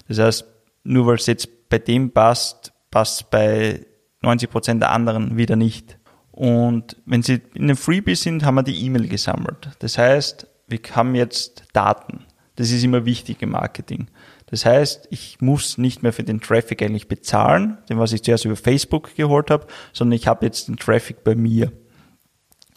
Das 0.08 0.20
heißt, 0.20 0.46
nur 0.84 1.08
weil 1.08 1.16
es 1.16 1.26
jetzt 1.26 1.57
bei 1.70 1.80
dem 1.80 2.12
passt, 2.12 2.74
passt 2.92 3.30
bei 3.30 3.86
90 4.22 4.50
Prozent 4.50 4.82
der 4.82 4.92
anderen 4.92 5.38
wieder 5.38 5.56
nicht. 5.56 5.98
Und 6.32 6.98
wenn 7.06 7.24
Sie 7.24 7.42
in 7.54 7.64
einem 7.64 7.78
Freebie 7.78 8.16
sind, 8.16 8.46
haben 8.46 8.56
wir 8.56 8.64
die 8.64 8.86
E-Mail 8.86 9.08
gesammelt. 9.08 9.70
Das 9.80 9.98
heißt, 9.98 10.48
wir 10.68 10.80
haben 10.94 11.16
jetzt 11.16 11.64
Daten. 11.74 12.26
Das 12.56 12.72
ist 12.72 12.84
immer 12.84 13.06
wichtig 13.06 13.42
im 13.42 13.52
Marketing. 13.52 14.08
Das 14.48 14.66
heißt, 14.66 15.08
ich 15.12 15.42
muss 15.42 15.78
nicht 15.78 16.04
mehr 16.04 16.14
für 16.14 16.24
den 16.24 16.40
Traffic 16.40 16.82
eigentlich 16.82 17.08
bezahlen, 17.08 17.78
den 17.90 18.00
was 18.00 18.14
ich 18.14 18.24
zuerst 18.24 18.46
über 18.46 18.56
Facebook 18.56 19.16
geholt 19.16 19.52
habe, 19.52 19.68
sondern 19.94 20.16
ich 20.16 20.28
habe 20.28 20.46
jetzt 20.46 20.68
den 20.68 20.78
Traffic 20.78 21.24
bei 21.24 21.36
mir. 21.36 21.72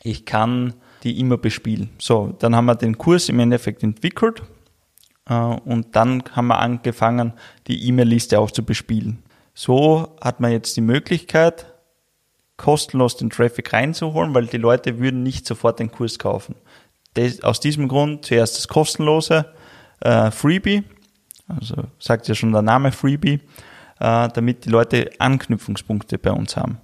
Ich 0.03 0.25
kann 0.25 0.75
die 1.03 1.19
immer 1.19 1.39
bespielen. 1.39 1.91
So, 1.99 2.35
dann 2.39 2.57
haben 2.57 2.67
wir 2.67 2.75
den 2.75 2.99
Kurs 2.99 3.29
im 3.29 3.39
Endeffekt 3.39 3.83
entwickelt 3.83 4.43
und 5.35 5.95
dann 5.97 6.25
haben 6.33 6.49
wir 6.49 6.59
angefangen, 6.59 7.33
die 7.67 7.87
E-Mail-Liste 7.89 8.39
auch 8.39 8.51
zu 8.51 8.65
bespielen. 8.65 9.23
So 9.55 10.17
hat 10.21 10.41
man 10.41 10.53
jetzt 10.53 10.77
die 10.77 10.81
Möglichkeit, 10.81 11.67
kostenlos 12.57 13.17
den 13.17 13.31
Traffic 13.31 13.73
reinzuholen, 13.73 14.35
weil 14.35 14.47
die 14.47 14.59
Leute 14.59 14.99
würden 14.99 15.23
nicht 15.23 15.47
sofort 15.47 15.79
den 15.79 15.91
Kurs 15.91 16.19
kaufen. 16.19 16.55
Das, 17.15 17.43
aus 17.43 17.61
diesem 17.61 17.89
Grund 17.89 18.25
zuerst 18.25 18.57
das 18.57 18.69
kostenlose 18.69 19.47
äh, 20.01 20.31
Freebie 20.31 20.85
also 21.59 21.75
sagt 21.99 22.29
ja 22.29 22.35
schon 22.35 22.53
der 22.53 22.63
Name 22.63 22.93
Freebie, 22.93 23.41
äh, 23.99 24.29
damit 24.29 24.65
die 24.65 24.71
Leute 24.71 25.11
Anknüpfungspunkte 25.19 26.19
bei 26.19 26.31
uns 26.31 26.57
haben. 26.57 26.79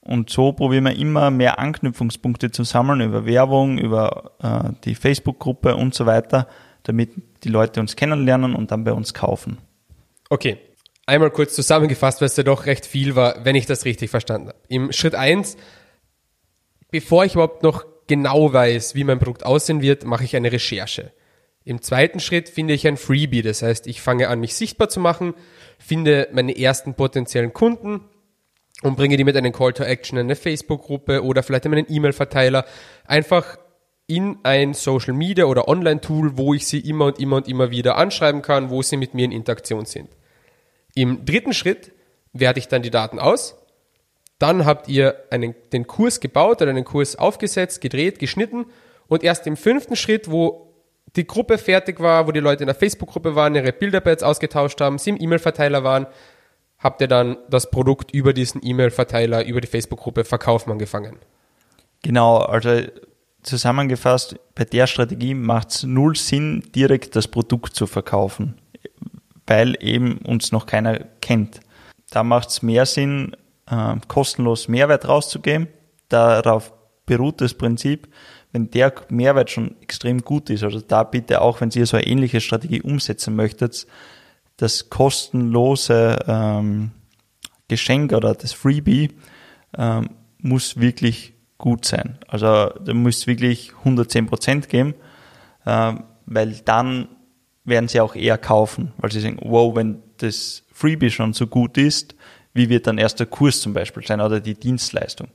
Und 0.00 0.30
so 0.30 0.52
probieren 0.52 0.84
wir 0.84 0.96
immer 0.96 1.30
mehr 1.30 1.58
Anknüpfungspunkte 1.58 2.50
zu 2.50 2.64
sammeln 2.64 3.00
über 3.00 3.24
Werbung, 3.24 3.78
über 3.78 4.32
äh, 4.42 4.72
die 4.84 4.94
Facebook-Gruppe 4.94 5.76
und 5.76 5.94
so 5.94 6.06
weiter, 6.06 6.48
damit 6.82 7.10
die 7.44 7.48
Leute 7.48 7.80
uns 7.80 7.96
kennenlernen 7.96 8.54
und 8.54 8.70
dann 8.70 8.84
bei 8.84 8.92
uns 8.92 9.14
kaufen. 9.14 9.58
Okay, 10.30 10.58
einmal 11.06 11.30
kurz 11.30 11.54
zusammengefasst, 11.54 12.20
weil 12.20 12.26
es 12.26 12.36
ja 12.36 12.42
doch 12.42 12.66
recht 12.66 12.86
viel 12.86 13.16
war, 13.16 13.44
wenn 13.44 13.56
ich 13.56 13.66
das 13.66 13.84
richtig 13.84 14.10
verstanden 14.10 14.48
habe. 14.48 14.58
Im 14.68 14.92
Schritt 14.92 15.14
eins, 15.14 15.56
bevor 16.90 17.24
ich 17.24 17.34
überhaupt 17.34 17.62
noch 17.62 17.84
genau 18.06 18.52
weiß, 18.52 18.94
wie 18.94 19.04
mein 19.04 19.18
Produkt 19.18 19.44
aussehen 19.44 19.82
wird, 19.82 20.04
mache 20.04 20.24
ich 20.24 20.36
eine 20.36 20.52
Recherche. 20.52 21.12
Im 21.64 21.80
zweiten 21.80 22.18
Schritt 22.18 22.48
finde 22.48 22.74
ich 22.74 22.86
ein 22.88 22.96
Freebie, 22.96 23.42
das 23.42 23.62
heißt, 23.62 23.86
ich 23.86 24.00
fange 24.00 24.28
an, 24.28 24.40
mich 24.40 24.54
sichtbar 24.54 24.88
zu 24.88 24.98
machen, 24.98 25.34
finde 25.78 26.28
meine 26.32 26.58
ersten 26.58 26.94
potenziellen 26.94 27.52
Kunden 27.52 28.00
und 28.82 28.96
bringe 28.96 29.16
die 29.16 29.24
mit 29.24 29.36
einem 29.36 29.52
Call 29.52 29.72
to 29.72 29.84
Action 29.84 30.18
in 30.18 30.26
eine 30.26 30.34
Facebook-Gruppe 30.34 31.22
oder 31.22 31.42
vielleicht 31.42 31.66
in 31.66 31.74
einen 31.74 31.86
E-Mail-Verteiler 31.88 32.64
einfach 33.06 33.58
in 34.14 34.38
ein 34.42 34.74
Social 34.74 35.14
Media 35.14 35.46
oder 35.46 35.68
Online-Tool, 35.68 36.36
wo 36.36 36.52
ich 36.52 36.66
sie 36.66 36.80
immer 36.80 37.06
und 37.06 37.18
immer 37.18 37.36
und 37.36 37.48
immer 37.48 37.70
wieder 37.70 37.96
anschreiben 37.96 38.42
kann, 38.42 38.68
wo 38.68 38.82
sie 38.82 38.98
mit 38.98 39.14
mir 39.14 39.24
in 39.24 39.32
Interaktion 39.32 39.86
sind. 39.86 40.10
Im 40.94 41.24
dritten 41.24 41.54
Schritt 41.54 41.92
werte 42.34 42.58
ich 42.58 42.68
dann 42.68 42.82
die 42.82 42.90
Daten 42.90 43.18
aus. 43.18 43.56
Dann 44.38 44.66
habt 44.66 44.88
ihr 44.88 45.24
einen, 45.30 45.54
den 45.72 45.86
Kurs 45.86 46.20
gebaut 46.20 46.60
oder 46.60 46.70
einen 46.70 46.84
Kurs 46.84 47.16
aufgesetzt, 47.16 47.80
gedreht, 47.80 48.18
geschnitten. 48.18 48.66
Und 49.08 49.24
erst 49.24 49.46
im 49.46 49.56
fünften 49.56 49.96
Schritt, 49.96 50.30
wo 50.30 50.74
die 51.16 51.26
Gruppe 51.26 51.56
fertig 51.56 52.00
war, 52.00 52.26
wo 52.26 52.32
die 52.32 52.40
Leute 52.40 52.64
in 52.64 52.66
der 52.66 52.74
Facebook-Gruppe 52.74 53.34
waren, 53.34 53.54
ihre 53.54 53.72
Bilderpads 53.72 54.22
ausgetauscht 54.22 54.80
haben, 54.80 54.98
sie 54.98 55.10
im 55.10 55.20
E-Mail-Verteiler 55.20 55.84
waren, 55.84 56.06
habt 56.78 57.00
ihr 57.00 57.08
dann 57.08 57.38
das 57.48 57.70
Produkt 57.70 58.12
über 58.12 58.34
diesen 58.34 58.60
E-Mail-Verteiler, 58.62 59.46
über 59.46 59.60
die 59.60 59.68
Facebook-Gruppe 59.68 60.24
verkaufen 60.24 60.70
angefangen. 60.70 61.16
Genau, 62.02 62.38
also 62.38 62.82
zusammengefasst, 63.42 64.36
bei 64.54 64.64
der 64.64 64.86
Strategie 64.86 65.34
macht 65.34 65.70
es 65.70 65.82
null 65.82 66.16
Sinn, 66.16 66.62
direkt 66.74 67.16
das 67.16 67.28
Produkt 67.28 67.74
zu 67.74 67.86
verkaufen, 67.86 68.54
weil 69.46 69.76
eben 69.80 70.18
uns 70.18 70.52
noch 70.52 70.66
keiner 70.66 70.98
kennt. 71.20 71.60
Da 72.10 72.22
macht 72.22 72.50
es 72.50 72.62
mehr 72.62 72.86
Sinn, 72.86 73.36
äh, 73.66 73.96
kostenlos 74.08 74.68
Mehrwert 74.68 75.08
rauszugeben. 75.08 75.68
Darauf 76.08 76.72
beruht 77.06 77.40
das 77.40 77.54
Prinzip 77.54 78.08
wenn 78.52 78.70
der 78.70 78.92
Mehrwert 79.08 79.50
schon 79.50 79.80
extrem 79.80 80.20
gut 80.20 80.50
ist, 80.50 80.62
also 80.62 80.80
da 80.80 81.02
bitte 81.02 81.40
auch, 81.40 81.60
wenn 81.60 81.70
ihr 81.70 81.86
so 81.86 81.96
eine 81.96 82.06
ähnliche 82.06 82.40
Strategie 82.40 82.82
umsetzen 82.82 83.34
möchtet, 83.34 83.86
das 84.58 84.90
kostenlose 84.90 86.18
ähm, 86.28 86.92
Geschenk 87.68 88.12
oder 88.12 88.34
das 88.34 88.52
Freebie 88.52 89.10
ähm, 89.76 90.10
muss 90.38 90.78
wirklich 90.78 91.31
gut 91.62 91.86
sein. 91.86 92.18
Also 92.28 92.68
da 92.68 92.92
muss 92.92 93.26
wirklich 93.26 93.72
110 93.78 94.26
Prozent 94.26 94.68
geben, 94.68 94.94
ähm, 95.64 96.04
weil 96.26 96.56
dann 96.64 97.08
werden 97.64 97.88
sie 97.88 98.00
auch 98.00 98.14
eher 98.14 98.36
kaufen, 98.36 98.92
weil 98.98 99.10
sie 99.10 99.20
sagen, 99.20 99.38
wow, 99.40 99.74
wenn 99.74 100.02
das 100.18 100.64
Freebie 100.72 101.10
schon 101.10 101.32
so 101.32 101.46
gut 101.46 101.78
ist, 101.78 102.14
wie 102.52 102.68
wird 102.68 102.86
dann 102.86 102.98
erst 102.98 103.20
der 103.20 103.26
Kurs 103.26 103.60
zum 103.60 103.72
Beispiel 103.72 104.06
sein 104.06 104.20
oder 104.20 104.40
die 104.40 104.54
Dienstleistung? 104.54 105.28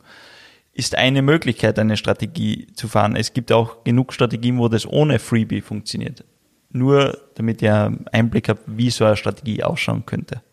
ist 0.77 0.96
eine 0.96 1.24
Möglichkeit, 1.24 1.79
eine 1.79 1.98
Strategie 1.98 2.67
zu 2.75 2.88
fahren. 2.88 3.15
Es 3.15 3.34
gibt 3.34 3.51
auch 3.51 3.84
genug 3.84 4.13
Strategien, 4.13 4.60
wo 4.60 4.67
das 4.67 4.86
ohne 4.86 5.17
Freebie 5.17 5.62
funktioniert. 5.62 6.24
Nur 6.69 7.17
damit 7.34 7.63
ihr 7.63 7.98
Einblick 8.12 8.48
habt, 8.48 8.62
wie 8.67 8.91
so 8.91 9.03
eine 9.03 9.17
Strategie 9.17 9.63
ausschauen 9.63 10.05
könnte. 10.05 10.43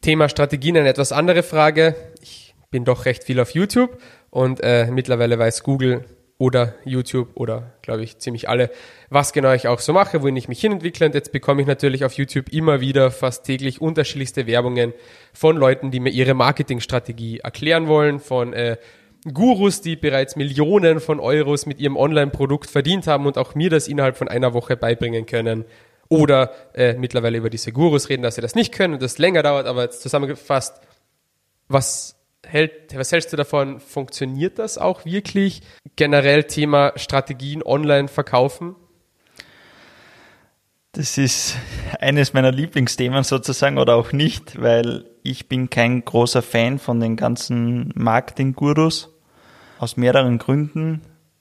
Thema 0.00 0.28
Strategien, 0.28 0.76
eine 0.76 0.88
etwas 0.88 1.12
andere 1.12 1.44
Frage. 1.44 1.94
Ich 2.20 2.56
bin 2.70 2.84
doch 2.84 3.04
recht 3.04 3.22
viel 3.22 3.38
auf 3.38 3.50
YouTube 3.50 4.00
und 4.32 4.60
äh, 4.62 4.86
mittlerweile 4.90 5.38
weiß 5.38 5.62
Google 5.62 6.06
oder 6.38 6.74
YouTube 6.86 7.28
oder 7.34 7.74
glaube 7.82 8.02
ich 8.02 8.16
ziemlich 8.16 8.48
alle, 8.48 8.70
was 9.10 9.34
genau 9.34 9.52
ich 9.52 9.68
auch 9.68 9.78
so 9.78 9.92
mache, 9.92 10.22
wohin 10.22 10.34
ich 10.36 10.48
mich 10.48 10.58
hinentwickle. 10.58 11.06
Und 11.06 11.14
jetzt 11.14 11.32
bekomme 11.32 11.60
ich 11.60 11.68
natürlich 11.68 12.02
auf 12.06 12.14
YouTube 12.14 12.50
immer 12.50 12.80
wieder 12.80 13.10
fast 13.10 13.44
täglich 13.44 13.82
unterschiedlichste 13.82 14.46
Werbungen 14.46 14.94
von 15.34 15.58
Leuten, 15.58 15.90
die 15.90 16.00
mir 16.00 16.08
ihre 16.08 16.32
Marketingstrategie 16.32 17.40
erklären 17.40 17.88
wollen, 17.88 18.20
von 18.20 18.54
äh, 18.54 18.78
Gurus, 19.30 19.82
die 19.82 19.96
bereits 19.96 20.34
Millionen 20.34 21.00
von 21.00 21.20
Euros 21.20 21.66
mit 21.66 21.78
ihrem 21.78 21.98
Online-Produkt 21.98 22.70
verdient 22.70 23.06
haben 23.06 23.26
und 23.26 23.36
auch 23.36 23.54
mir 23.54 23.68
das 23.68 23.86
innerhalb 23.86 24.16
von 24.16 24.28
einer 24.28 24.54
Woche 24.54 24.78
beibringen 24.78 25.26
können. 25.26 25.66
Oder 26.08 26.52
äh, 26.72 26.94
mittlerweile 26.94 27.36
über 27.36 27.50
diese 27.50 27.70
Gurus 27.70 28.08
reden, 28.08 28.22
dass 28.22 28.36
sie 28.36 28.40
das 28.40 28.54
nicht 28.54 28.72
können 28.72 28.94
und 28.94 29.02
das 29.02 29.18
länger 29.18 29.42
dauert, 29.42 29.66
aber 29.66 29.82
jetzt 29.82 30.00
zusammengefasst, 30.00 30.80
was, 31.68 32.16
hält, 32.52 32.96
was 32.96 33.10
hältst 33.10 33.32
du 33.32 33.36
davon? 33.36 33.80
Funktioniert 33.80 34.58
das 34.58 34.78
auch 34.78 35.04
wirklich? 35.04 35.62
Generell 35.96 36.44
Thema 36.44 36.92
Strategien 36.96 37.62
online 37.62 38.08
verkaufen? 38.08 38.76
Das 40.92 41.16
ist 41.16 41.56
eines 42.00 42.34
meiner 42.34 42.52
Lieblingsthemen 42.52 43.24
sozusagen 43.24 43.78
oder 43.78 43.94
auch 43.94 44.12
nicht, 44.12 44.60
weil 44.60 45.06
ich 45.22 45.48
bin 45.48 45.70
kein 45.70 46.04
großer 46.04 46.42
Fan 46.42 46.78
von 46.78 47.00
den 47.00 47.16
ganzen 47.16 47.92
Marketing-Gurus 47.94 49.08
aus 49.78 49.96
mehreren 49.96 50.36
Gründen. 50.36 51.00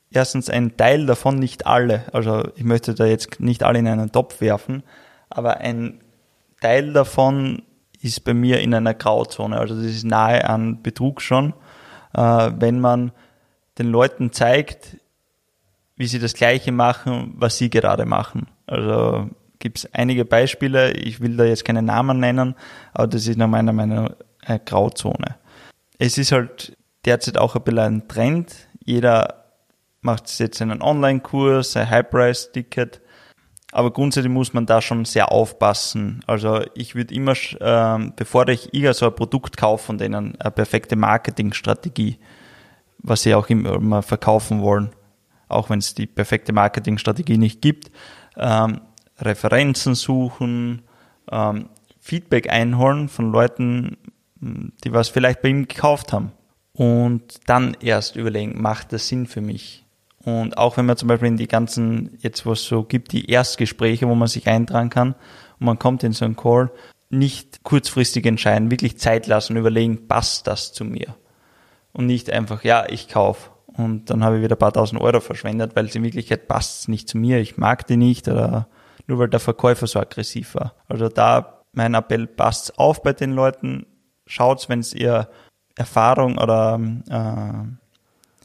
Erstens 0.10 0.50
ein 0.50 0.78
Teil 0.78 1.06
davon, 1.06 1.36
nicht 1.36 1.68
alle. 1.68 2.06
Also 2.14 2.48
ich 2.56 2.64
möchte 2.64 2.96
da 2.96 3.06
jetzt 3.06 3.42
nicht 3.42 3.64
alle 3.64 3.80
in 3.80 3.88
einen 3.88 4.14
Topf 4.14 4.40
werfen, 4.40 4.84
aber 5.30 5.58
ein 5.58 6.00
Teil 6.62 6.94
davon 6.94 7.64
ist 8.04 8.24
bei 8.24 8.34
mir 8.34 8.60
in 8.60 8.74
einer 8.74 8.94
Grauzone. 8.94 9.58
Also 9.58 9.76
das 9.76 9.86
ist 9.86 10.04
nahe 10.04 10.48
an 10.48 10.82
Betrug 10.82 11.22
schon, 11.22 11.54
äh, 12.14 12.52
wenn 12.56 12.80
man 12.80 13.12
den 13.78 13.88
Leuten 13.88 14.32
zeigt, 14.32 14.98
wie 15.96 16.08
sie 16.08 16.20
das 16.20 16.34
Gleiche 16.34 16.72
machen, 16.72 17.34
was 17.36 17.58
sie 17.58 17.70
gerade 17.70 18.06
machen. 18.06 18.48
Also 18.66 19.30
gibt 19.60 19.80
es 19.80 19.94
einige 19.94 20.26
Beispiele. 20.26 20.92
Ich 20.94 21.22
will 21.22 21.38
da 21.38 21.44
jetzt 21.44 21.66
keine 21.66 21.82
Namen 21.82 22.20
nennen, 22.20 22.56
aber 22.94 23.08
das 23.08 23.28
ist 23.28 23.38
nach 23.38 23.48
meiner 23.48 23.74
Meinung 23.74 24.10
eine 24.44 24.60
Grauzone. 24.60 25.36
Es 26.00 26.18
ist 26.18 26.32
halt 26.32 26.76
derzeit 27.06 27.38
auch 27.38 27.56
ein 27.56 27.62
bisschen 27.62 27.80
ein 27.80 28.08
Trend. 28.08 28.68
Jeder 28.84 29.46
macht 30.02 30.40
jetzt 30.40 30.62
einen 30.62 30.82
Online-Kurs, 30.82 31.78
ein 31.78 31.90
High-Price-Ticket. 31.90 33.02
Aber 33.72 33.92
grundsätzlich 33.92 34.32
muss 34.32 34.54
man 34.54 34.66
da 34.66 34.82
schon 34.82 35.06
sehr 35.06 35.32
aufpassen. 35.32 36.24
Also 36.28 36.62
ich 36.76 36.96
würde 36.96 37.14
immer, 37.14 37.34
ähm, 37.62 38.14
bevor 38.16 38.48
ich 38.50 38.74
irgend 38.74 38.96
so 38.96 39.06
ein 39.06 39.16
Produkt 39.16 39.56
kaufe 39.56 39.86
von 39.86 39.98
denen, 39.98 40.36
eine 40.40 40.52
perfekte 40.52 40.96
Marketingstrategie, 40.96 42.18
was 43.00 43.24
sie 43.24 43.34
auch 43.34 43.50
immer 43.50 44.02
verkaufen 44.02 44.62
wollen, 44.62 44.92
auch 45.48 45.70
wenn 45.70 45.80
es 45.80 45.96
die 45.96 46.06
perfekte 46.06 46.54
Marketingstrategie 46.54 47.38
nicht 47.38 47.62
gibt, 47.62 47.92
ähm, 48.38 48.82
Referenzen 49.20 49.96
suchen, 49.96 50.82
ähm, 51.32 51.70
Feedback 52.00 52.50
einholen 52.50 53.08
von 53.08 53.32
Leuten, 53.32 53.98
die 54.40 54.92
was 54.92 55.10
vielleicht 55.10 55.42
bei 55.42 55.50
ihm 55.50 55.68
gekauft 55.68 56.14
haben. 56.14 56.32
Und 56.74 57.48
dann 57.48 57.78
erst 57.80 58.16
überlegen, 58.16 58.60
macht 58.62 58.92
das 58.92 59.08
Sinn 59.08 59.28
für 59.28 59.42
mich? 59.42 59.86
Und 60.24 60.58
auch 60.58 60.78
wenn 60.78 60.86
man 60.86 60.98
zum 60.98 61.08
Beispiel 61.08 61.30
in 61.30 61.38
die 61.38 61.48
ganzen, 61.48 62.18
jetzt 62.20 62.46
was 62.46 62.64
so 62.64 62.84
gibt, 62.84 63.12
die 63.12 63.30
Erstgespräche, 63.30 64.08
wo 64.08 64.16
man 64.16 64.28
sich 64.28 64.48
eintragen 64.48 64.90
kann 64.90 65.16
und 65.60 65.66
man 65.66 65.80
kommt 65.80 66.04
in 66.04 66.14
so 66.14 66.26
einen 66.26 66.36
Call, 66.36 66.72
nicht 67.10 67.64
kurzfristig 67.64 68.26
entscheiden, 68.26 68.72
wirklich 68.72 68.98
Zeit 68.98 69.28
lassen, 69.28 69.58
überlegen, 69.58 70.08
passt 70.08 70.48
das 70.48 70.74
zu 70.74 70.86
mir? 70.86 71.16
Und 71.92 72.06
nicht 72.06 72.30
einfach, 72.32 72.64
ja, 72.64 72.86
ich 72.88 73.10
kaufe. 73.10 73.50
Und 73.66 74.10
dann 74.10 74.24
habe 74.24 74.38
ich 74.38 74.44
wieder 74.44 74.56
ein 74.56 74.60
paar 74.60 74.74
tausend 74.74 75.02
Euro 75.02 75.20
verschwendet, 75.20 75.76
weil 75.76 75.86
es 75.86 75.96
in 75.96 76.04
Wirklichkeit 76.04 76.48
passt 76.48 76.88
nicht 76.88 77.10
zu 77.10 77.18
mir, 77.18 77.40
ich 77.40 77.58
mag 77.58 77.88
die 77.88 77.98
nicht 77.98 78.28
oder 78.28 78.68
nur 79.08 79.20
weil 79.20 79.30
der 79.30 79.40
Verkäufer 79.40 79.88
so 79.88 80.00
aggressiv 80.00 80.56
war. 80.56 80.76
Also 80.88 81.10
da 81.10 81.64
mein 81.74 81.94
Appell, 81.94 82.28
passt 82.28 82.78
auf 82.78 83.02
bei 83.02 83.14
den 83.14 83.32
Leuten, 83.32 83.86
schaut, 84.26 84.68
wenn 84.70 84.80
es 84.80 84.94
ihr 84.94 85.30
Erfahrung 85.76 86.38
oder 86.38 86.80
äh, 87.10 87.68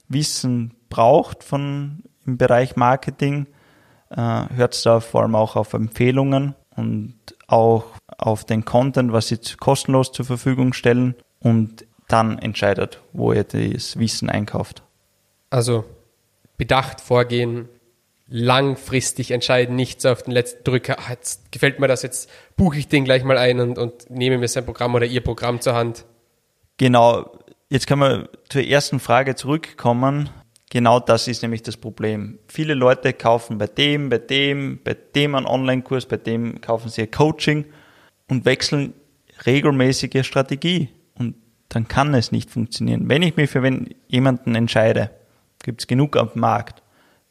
Wissen 0.09 0.76
braucht 0.89 1.45
von 1.45 2.03
im 2.27 2.39
Bereich 2.39 2.77
Marketing, 2.77 3.47
äh, 4.11 4.45
hört 4.55 4.85
da 4.85 5.01
vor 5.01 5.23
allem 5.23 5.35
auch 5.35 5.57
auf 5.57 5.73
Empfehlungen 5.73 6.55
und 6.75 7.15
auch 7.47 7.85
auf 8.19 8.45
den 8.45 8.65
Content, 8.65 9.13
was 9.13 9.29
sie 9.29 9.39
kostenlos 9.59 10.13
zur 10.13 10.25
Verfügung 10.25 10.73
stellen 10.73 11.15
und 11.41 11.87
dann 12.09 12.39
entscheidet, 12.39 13.01
wo 13.13 13.33
ihr 13.33 13.45
das 13.45 13.99
Wissen 13.99 14.31
einkauft. 14.31 14.83
Also 15.51 15.85
bedacht 16.57 17.01
vorgehen, 17.01 17.69
langfristig 18.29 19.31
entscheiden, 19.31 19.77
nicht 19.77 20.01
so 20.01 20.11
auf 20.11 20.23
den 20.23 20.33
letzten 20.33 20.65
Drücker, 20.65 20.99
ah, 20.99 21.11
jetzt 21.11 21.53
gefällt 21.53 21.79
mir 21.79 21.89
das, 21.89 22.03
jetzt 22.03 22.31
buche 22.57 22.79
ich 22.79 22.89
den 22.89 23.05
gleich 23.05 23.23
mal 23.23 23.39
ein 23.39 23.61
und, 23.61 23.79
und 23.79 24.11
nehme 24.11 24.39
mir 24.39 24.49
sein 24.49 24.65
Programm 24.65 24.95
oder 24.95 25.07
ihr 25.07 25.23
Programm 25.23 25.61
zur 25.61 25.75
Hand. 25.75 26.05
Genau, 26.77 27.39
jetzt 27.69 27.87
kann 27.87 27.99
man 27.99 28.29
zur 28.49 28.63
ersten 28.63 28.99
Frage 29.01 29.35
zurückkommen. 29.37 30.31
Genau 30.77 31.01
das 31.01 31.27
ist 31.27 31.41
nämlich 31.41 31.63
das 31.63 31.79
Problem. 31.79 32.39
Viele 32.49 32.75
Leute 32.75 33.15
kaufen 33.15 33.57
bei 33.57 33.67
dem, 33.67 34.11
bei 34.11 34.19
dem, 34.19 34.79
bei 34.85 34.93
dem 34.93 35.35
einen 35.35 35.47
Online-Kurs, 35.47 36.05
bei 36.05 36.19
dem 36.19 36.61
kaufen 36.61 36.91
sie 36.91 37.01
ein 37.01 37.11
Coaching 37.11 37.65
und 38.29 38.45
wechseln 38.45 38.93
regelmäßige 39.47 40.27
Strategie. 40.27 40.91
Und 41.19 41.35
dann 41.71 41.89
kann 41.89 42.13
es 42.13 42.31
nicht 42.31 42.51
funktionieren. 42.51 43.09
Wenn 43.09 43.23
ich 43.23 43.37
mich 43.37 43.49
für 43.49 43.63
jemanden 44.09 44.55
entscheide, 44.55 45.13
gibt 45.65 45.81
es 45.81 45.87
genug 45.87 46.15
am 46.19 46.29
Markt 46.35 46.83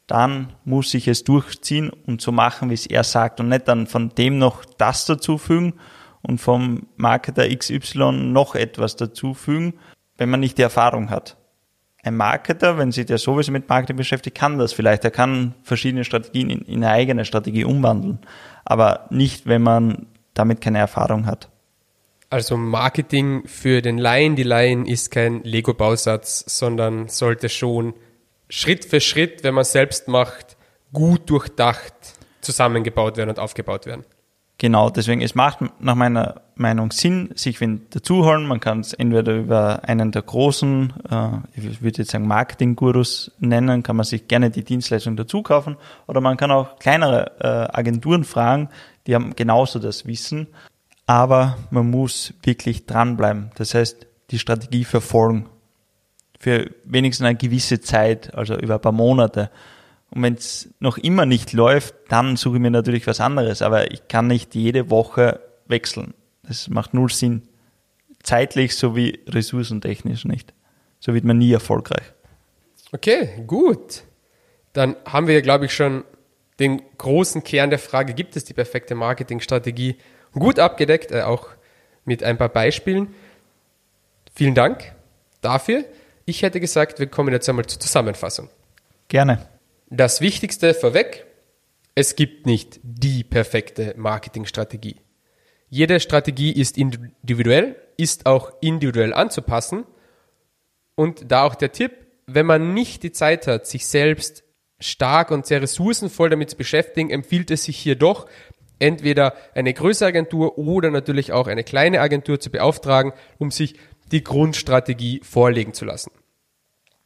dann 0.08 0.52
muss 0.64 0.92
ich 0.94 1.06
es 1.06 1.22
durchziehen 1.22 1.90
und 1.90 2.20
so 2.20 2.32
machen, 2.32 2.70
wie 2.70 2.74
es 2.74 2.86
er 2.86 3.04
sagt 3.04 3.38
und 3.38 3.48
nicht 3.48 3.68
dann 3.68 3.86
von 3.86 4.08
dem 4.10 4.38
noch 4.38 4.64
das 4.64 5.04
dazufügen 5.04 5.74
und 6.22 6.40
vom 6.40 6.88
Marketer 6.96 7.48
XY 7.48 8.10
noch 8.12 8.56
etwas 8.56 8.96
dazufügen, 8.96 9.74
wenn 10.16 10.30
man 10.30 10.40
nicht 10.40 10.58
die 10.58 10.62
Erfahrung 10.62 11.10
hat. 11.10 11.36
Ein 12.06 12.16
Marketer, 12.16 12.78
wenn 12.78 12.92
sich 12.92 13.06
der 13.06 13.18
sowieso 13.18 13.50
mit 13.50 13.68
Marketing 13.68 13.96
beschäftigt, 13.96 14.38
kann 14.38 14.58
das 14.58 14.72
vielleicht. 14.72 15.04
Er 15.04 15.10
kann 15.10 15.56
verschiedene 15.64 16.04
Strategien 16.04 16.50
in, 16.50 16.60
in 16.60 16.84
eine 16.84 16.92
eigene 16.92 17.24
Strategie 17.24 17.64
umwandeln, 17.64 18.20
aber 18.64 19.08
nicht, 19.10 19.46
wenn 19.46 19.62
man 19.62 20.06
damit 20.32 20.60
keine 20.60 20.78
Erfahrung 20.78 21.26
hat. 21.26 21.48
Also 22.30 22.56
Marketing 22.56 23.42
für 23.48 23.82
den 23.82 23.98
Laien, 23.98 24.36
die 24.36 24.44
Laien 24.44 24.86
ist 24.86 25.10
kein 25.10 25.42
Lego-Bausatz, 25.42 26.44
sondern 26.46 27.08
sollte 27.08 27.48
schon 27.48 27.92
Schritt 28.48 28.84
für 28.84 29.00
Schritt, 29.00 29.42
wenn 29.42 29.54
man 29.54 29.64
selbst 29.64 30.06
macht, 30.06 30.56
gut 30.92 31.28
durchdacht 31.28 31.92
zusammengebaut 32.40 33.16
werden 33.16 33.30
und 33.30 33.40
aufgebaut 33.40 33.84
werden. 33.84 34.04
Genau, 34.58 34.88
deswegen 34.88 35.20
es 35.20 35.34
macht 35.34 35.58
nach 35.80 35.94
meiner 35.94 36.40
Meinung 36.54 36.90
Sinn, 36.90 37.30
sich 37.34 37.60
wen 37.60 37.86
dazuholen. 37.90 38.46
Man 38.46 38.58
kann 38.58 38.80
es 38.80 38.94
entweder 38.94 39.34
über 39.34 39.84
einen 39.84 40.12
der 40.12 40.22
großen, 40.22 40.94
äh, 41.10 41.28
ich 41.54 41.82
würde 41.82 41.98
jetzt 41.98 42.12
sagen 42.12 42.26
Marketing-Gurus 42.26 43.32
nennen, 43.38 43.82
kann 43.82 43.96
man 43.96 44.04
sich 44.04 44.28
gerne 44.28 44.50
die 44.50 44.64
Dienstleistung 44.64 45.16
dazu 45.16 45.42
kaufen. 45.42 45.76
Oder 46.06 46.22
man 46.22 46.38
kann 46.38 46.50
auch 46.50 46.78
kleinere 46.78 47.32
äh, 47.40 47.76
Agenturen 47.76 48.24
fragen, 48.24 48.70
die 49.06 49.14
haben 49.14 49.36
genauso 49.36 49.78
das 49.78 50.06
Wissen. 50.06 50.46
Aber 51.04 51.58
man 51.70 51.90
muss 51.90 52.32
wirklich 52.42 52.86
dranbleiben. 52.86 53.50
Das 53.56 53.74
heißt, 53.74 54.06
die 54.30 54.38
Strategie 54.38 54.84
verfolgen 54.84 55.50
für 56.40 56.70
wenigstens 56.84 57.26
eine 57.26 57.36
gewisse 57.36 57.80
Zeit, 57.80 58.34
also 58.34 58.56
über 58.56 58.74
ein 58.74 58.80
paar 58.80 58.92
Monate. 58.92 59.50
Und 60.16 60.22
wenn 60.22 60.34
es 60.34 60.70
noch 60.80 60.96
immer 60.96 61.26
nicht 61.26 61.52
läuft, 61.52 61.94
dann 62.08 62.36
suche 62.36 62.56
ich 62.56 62.62
mir 62.62 62.70
natürlich 62.70 63.06
was 63.06 63.20
anderes. 63.20 63.60
Aber 63.60 63.92
ich 63.92 64.08
kann 64.08 64.28
nicht 64.28 64.54
jede 64.54 64.88
Woche 64.88 65.40
wechseln. 65.66 66.14
Das 66.42 66.70
macht 66.70 66.94
null 66.94 67.10
Sinn. 67.10 67.42
Zeitlich 68.22 68.76
sowie 68.76 69.20
ressourcentechnisch 69.28 70.24
nicht. 70.24 70.54
So 71.00 71.12
wird 71.12 71.24
man 71.24 71.36
nie 71.36 71.52
erfolgreich. 71.52 72.14
Okay, 72.92 73.44
gut. 73.46 74.04
Dann 74.72 74.96
haben 75.04 75.26
wir, 75.26 75.42
glaube 75.42 75.66
ich, 75.66 75.74
schon 75.74 76.02
den 76.60 76.80
großen 76.96 77.44
Kern 77.44 77.68
der 77.68 77.78
Frage, 77.78 78.14
gibt 78.14 78.36
es 78.36 78.44
die 78.44 78.54
perfekte 78.54 78.94
Marketingstrategie, 78.94 79.96
gut 80.32 80.58
abgedeckt, 80.58 81.12
äh, 81.12 81.22
auch 81.24 81.48
mit 82.06 82.22
ein 82.22 82.38
paar 82.38 82.48
Beispielen. 82.48 83.14
Vielen 84.34 84.54
Dank 84.54 84.94
dafür. 85.42 85.84
Ich 86.24 86.40
hätte 86.40 86.58
gesagt, 86.58 87.00
wir 87.00 87.06
kommen 87.06 87.34
jetzt 87.34 87.46
einmal 87.50 87.66
zur 87.66 87.80
Zusammenfassung. 87.80 88.48
Gerne. 89.08 89.46
Das 89.88 90.20
Wichtigste 90.20 90.74
vorweg, 90.74 91.26
es 91.94 92.16
gibt 92.16 92.46
nicht 92.46 92.80
die 92.82 93.22
perfekte 93.22 93.94
Marketingstrategie. 93.96 94.96
Jede 95.68 96.00
Strategie 96.00 96.52
ist 96.52 96.76
individuell, 96.76 97.76
ist 97.96 98.26
auch 98.26 98.52
individuell 98.60 99.14
anzupassen. 99.14 99.84
Und 100.96 101.30
da 101.30 101.44
auch 101.44 101.54
der 101.54 101.72
Tipp, 101.72 101.92
wenn 102.26 102.46
man 102.46 102.74
nicht 102.74 103.02
die 103.02 103.12
Zeit 103.12 103.46
hat, 103.46 103.66
sich 103.66 103.86
selbst 103.86 104.42
stark 104.80 105.30
und 105.30 105.46
sehr 105.46 105.62
ressourcenvoll 105.62 106.30
damit 106.30 106.50
zu 106.50 106.56
beschäftigen, 106.56 107.10
empfiehlt 107.10 107.50
es 107.50 107.64
sich 107.64 107.76
hier 107.76 107.96
doch, 107.96 108.26
entweder 108.78 109.34
eine 109.54 109.72
größere 109.72 110.08
Agentur 110.08 110.58
oder 110.58 110.90
natürlich 110.90 111.32
auch 111.32 111.46
eine 111.46 111.64
kleine 111.64 112.00
Agentur 112.00 112.40
zu 112.40 112.50
beauftragen, 112.50 113.12
um 113.38 113.50
sich 113.50 113.76
die 114.12 114.22
Grundstrategie 114.22 115.20
vorlegen 115.22 115.72
zu 115.72 115.84
lassen. 115.84 116.10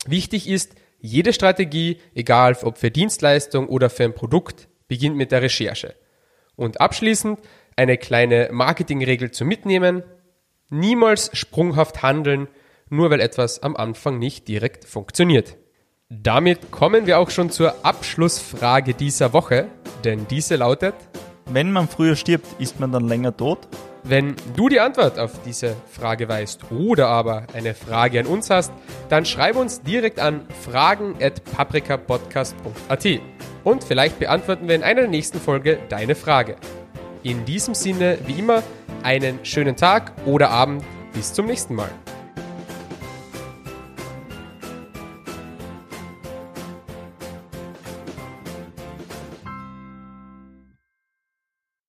Wichtig 0.07 0.49
ist, 0.49 0.75
jede 1.01 1.33
Strategie, 1.33 1.99
egal 2.15 2.57
ob 2.63 2.79
für 2.79 2.91
Dienstleistung 2.91 3.69
oder 3.69 3.91
für 3.91 4.05
ein 4.05 4.15
Produkt, 4.15 4.69
beginnt 4.89 5.17
mit 5.17 5.33
der 5.33 5.43
Recherche. 5.43 5.95
Und 6.57 6.81
abschließend 6.81 7.39
eine 7.77 7.97
kleine 7.97 8.51
Marketingregel 8.53 9.31
zu 9.31 9.45
mitnehmen. 9.45 10.03
Niemals 10.69 11.31
sprunghaft 11.33 12.03
handeln, 12.03 12.49
nur 12.91 13.11
weil 13.11 13.21
etwas 13.21 13.63
am 13.63 13.77
Anfang 13.77 14.19
nicht 14.19 14.49
direkt 14.49 14.85
funktioniert. 14.85 15.57
Damit 16.11 16.71
kommen 16.71 17.07
wir 17.07 17.19
auch 17.19 17.31
schon 17.31 17.51
zur 17.51 17.85
Abschlussfrage 17.85 18.95
dieser 18.95 19.33
Woche, 19.33 19.69
denn 20.05 20.27
diese 20.29 20.57
lautet, 20.57 20.95
wenn 21.47 21.73
man 21.73 21.89
früher 21.89 22.17
stirbt, 22.17 22.47
ist 22.61 22.79
man 22.79 22.93
dann 22.93 23.09
länger 23.09 23.37
tot? 23.37 23.69
Wenn 24.03 24.35
du 24.57 24.69
die 24.69 24.81
Antwort 24.81 25.19
auf 25.19 25.33
diese 25.45 25.77
Frage 25.91 26.29
weißt 26.29 26.71
oder 26.71 27.09
aber 27.09 27.47
eine 27.55 27.75
Frage 27.75 28.21
an 28.21 28.27
uns 28.27 28.51
hast, 28.51 28.73
dann 29.11 29.27
schreib 29.27 29.57
uns 29.57 29.83
direkt 29.83 30.19
an 30.19 30.47
fragen@paprikapodcast.at 30.63 33.07
und 33.65 33.85
vielleicht 33.85 34.19
beantworten 34.19 34.69
wir 34.69 34.77
in 34.77 34.83
einer 34.83 35.07
nächsten 35.07 35.39
Folge 35.39 35.79
deine 35.91 36.15
Frage. 36.15 36.57
In 37.23 37.45
diesem 37.45 37.75
Sinne, 37.75 38.17
wie 38.27 38.39
immer, 38.39 38.63
einen 39.03 39.45
schönen 39.45 39.77
Tag 39.77 40.13
oder 40.25 40.49
Abend. 40.51 40.83
Bis 41.13 41.35
zum 41.35 41.45
nächsten 41.47 41.75
Mal. 41.75 41.91